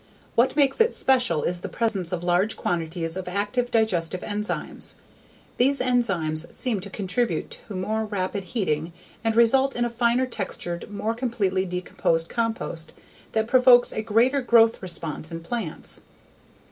What 0.33 0.55
makes 0.55 0.81
it 0.81 0.95
special 0.95 1.43
is 1.43 1.59
the 1.59 1.69
presence 1.69 2.11
of 2.11 2.23
large 2.23 2.57
quantities 2.57 3.15
of 3.15 3.27
active 3.27 3.69
digestive 3.69 4.21
enzymes. 4.23 4.95
These 5.57 5.79
enzymes 5.79 6.51
seem 6.51 6.79
to 6.79 6.89
contribute 6.89 7.51
to 7.67 7.75
more 7.75 8.05
rapid 8.05 8.45
heating 8.45 8.93
and 9.23 9.35
result 9.35 9.75
in 9.75 9.85
a 9.85 9.91
finer 9.91 10.25
textured, 10.25 10.89
more 10.89 11.13
completely 11.13 11.65
decomposed 11.67 12.29
compost 12.29 12.93
that 13.33 13.45
provokes 13.45 13.91
a 13.91 14.01
greater 14.01 14.41
growth 14.41 14.81
response 14.81 15.31
in 15.31 15.41
plants. 15.43 16.01